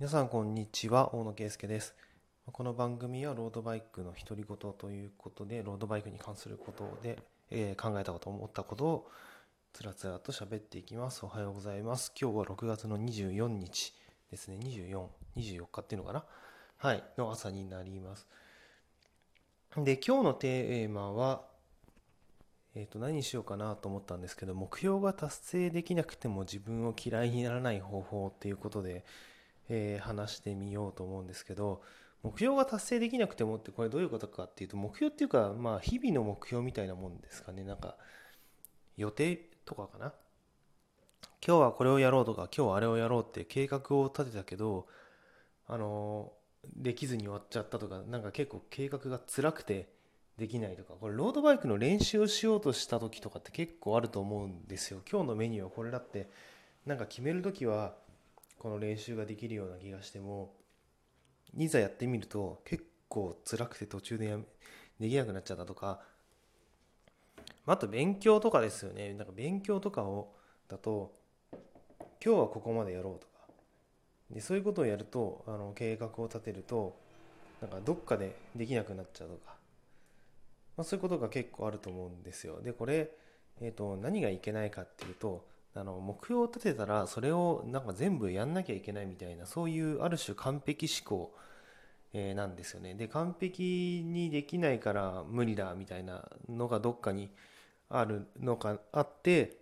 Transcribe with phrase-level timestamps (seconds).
[0.00, 1.96] 皆さんこんにちは大野圭介です。
[2.52, 7.18] この番組はロードバイクの独り言ということでロードバイクに関することで、
[7.50, 9.10] えー考えたこと思ったことを
[9.72, 11.24] つらつらと喋っていきます。
[11.24, 12.12] おはようございます。
[12.16, 13.92] 今日は6月の24日
[14.30, 14.58] ですね。
[14.62, 16.24] 2424日っていうのかな？
[16.76, 18.28] はいの朝になります。
[19.78, 21.42] で今日のテーマは
[22.76, 29.04] えー、と何にしようかなと思ったんですけど目標が達成できなくても自分を嫌いにならない方法っていうことで、
[29.68, 31.82] えー話してみようと思うんですけど
[32.22, 37.62] 目標が達成できなくてもってこれどういうことかっていうと目標っていうかまあ日々の目標みたいなもんですかね。
[37.64, 37.96] なんか
[38.96, 40.12] 予定とかかな？
[41.46, 44.88] 今日はこれをやろうとか今日はあれをやろうって計画を立てたけど
[45.68, 46.32] あの
[46.76, 49.88] できずに終わっちゃったとかなんか結構計画が辛くて
[50.36, 55.00] できないとかこれロードバイクの練習をしようとした時とかって結構あると思うんですよ。
[55.08, 56.28] 今日のメニューはこれだって
[56.84, 57.94] なんか決める時は
[58.58, 60.54] この練習ができるような気がしても
[61.56, 64.44] いざやってみると結構辛くて途中でやめ
[65.00, 66.00] できなくなっちゃったとか
[67.66, 70.34] あと勉強とかですよねなんか勉強とかを
[70.68, 71.12] だと
[72.24, 73.32] 今日はここまでやろうとか
[74.30, 76.98] でそういうことをやるとあの計画を立てると
[77.60, 79.58] なんかどっかでできなくなっちゃうとか
[80.78, 82.62] まあ、そういうことが結構あると思うんですよ。
[82.62, 83.10] で、これ、
[83.60, 91.32] えー、と何がいけないかっていうと、あの目標を立てたらそれをなんか全部やんなきゃいけないみたいなそういうある種完璧思考、
[92.12, 92.94] えーなんですよね。
[92.94, 97.30] で完璧にできないから無理だみたいなのがどっかに
[97.90, 99.58] あるのかあって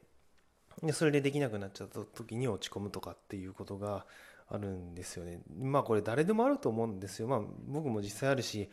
[0.83, 4.07] でそれでできなくなっちゃった時に落ち込むとかっていうことが
[4.49, 5.41] あるんですよね。
[5.59, 7.29] まあこれ誰でもあると思うんですよ。
[7.29, 8.71] まあ僕も実際あるし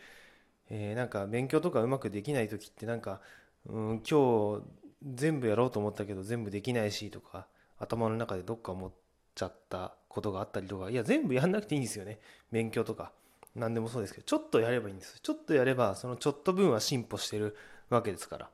[0.70, 3.22] えーなんか勉強とかうまくできない時ってなんか、
[3.66, 4.64] うん、今日
[5.04, 7.48] 全部やろうと思ったけど全部できないしとか
[7.80, 8.92] 頭の中でどっか思っ
[9.36, 12.20] ちゃったことがあったりとかいや全部やんなくていいんですよね。
[12.52, 13.12] 勉強とか。
[13.56, 15.20] 何でもそうですけどちょっとやればいいんです。
[15.22, 17.56] ちょっとやればそのちょっと分は進歩してる
[17.90, 18.50] わけですから。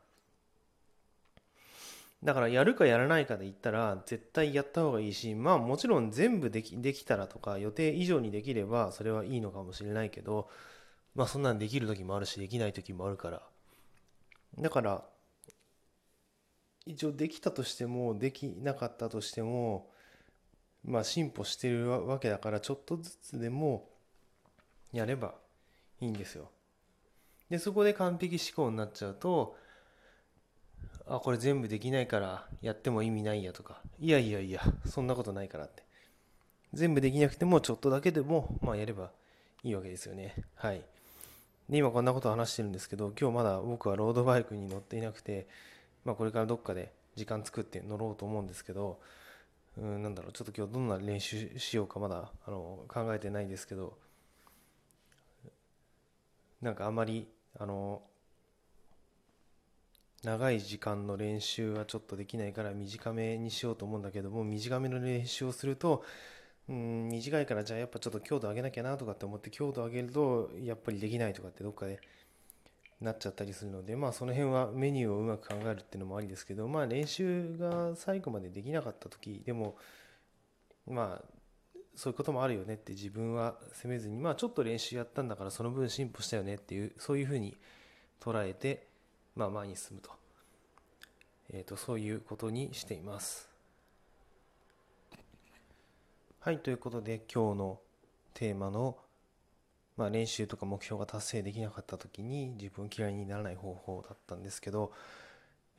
[2.21, 10.49] だからやるかやらないかで言ったら絶対やった方がいいしまあもちろん全部できできたらとか予定以上にできればそれはいいのかもしれないけど
[11.15, 13.41] まあそんなんできる時もあるしできない時もあるから。
[14.57, 15.05] だから
[16.89, 19.91] 一応できたとしてもできなかったとしても
[20.83, 23.87] まあ進歩してるわけだからちょっとずつでも
[24.91, 25.35] やれば
[26.01, 26.49] いいんですよ。
[27.51, 29.55] でそこで完璧思考になっちゃうと
[31.05, 35.83] あこれ全部できないからやっても意味ないやとかいやいやいやそんなことないからって。
[36.73, 39.11] 全部できなくてもちょっとだけでもまあやれば
[39.63, 40.35] いいわけですよね。
[40.55, 40.81] はい。
[41.69, 45.47] で今こんなこと話してるんですけど今日まだ僕はロードバイクに乗っていなくて、
[46.05, 48.99] まあ、これからどっかで時間作って乗ろうと思うんですけど
[49.77, 53.97] うんなんだろうちょっと今日どんな練習しようかまだあの考えてないですけど
[56.61, 57.27] なんかあまり
[57.57, 58.01] あの
[60.23, 66.03] 長い時間の練習はちょっとできないから短めにしようと思うんだけども短めの練習をすると
[66.67, 71.99] うん短いからじゃあやっぱちょっと強度上げなきゃなとかって思って強度上げるとやっぱりできないとかってどっかで
[73.01, 79.77] なっちゃったりするのでまあその辺はメニューをうまく考えるっていうのもありですけどまあ練習が最後までできなかった時でも
[80.87, 81.25] まあ
[81.95, 87.57] そういうこともあるよねって自分は責めずにまあちょっと練習やったんだからその分進歩したよねっていうそういうふうに
[88.21, 88.87] 捉えて
[89.35, 90.11] まあ前に進むと,、
[91.51, 93.49] えー、とそういうことにしています。
[96.41, 97.79] はい、ということで今日の
[98.33, 98.97] テーマの、
[99.99, 104.93] まあ、練習とか目標が達成できなかった時に自分嫌いにならない方法だったんですけど、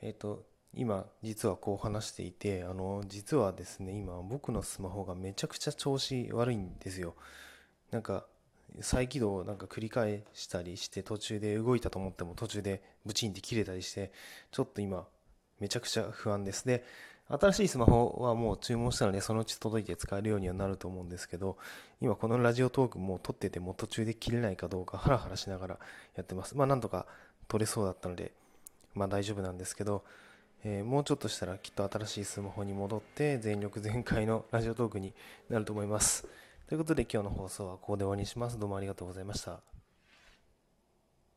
[0.02, 0.44] えっ、と
[0.74, 7.14] 今実はこう話していてあの実はですね今僕のスマホがめちゃくちゃ調子悪いんですよ。
[7.90, 8.26] なんか
[8.82, 14.12] 再起動をなんか繰り返したりして途中で動いたと思っても途中でブチンって切れたりして
[14.52, 15.06] ちょっと今
[15.60, 16.66] めちゃくちゃ不安です。
[16.66, 16.84] で
[17.30, 21.56] 新しいスマホはもう注文したのでそのうち届いて使えるようにはなると思うんですけど
[22.00, 25.78] 今このラジオトークも撮ってても途中で切れないかどうかハラハラしながら
[26.16, 26.56] やってます。
[26.56, 27.06] まあなんとか
[27.46, 28.32] 撮れそうだったので
[28.94, 30.02] まあ大丈夫なんですけど、
[30.64, 35.12] えーもうちょっとしたらきっと新しいスマホに戻って全力全開のラジオトークに
[35.48, 36.26] なると思います。
[36.68, 38.58] ということで今日の放送はここで終わりにします。
[38.58, 39.79] どうもありがとうございました。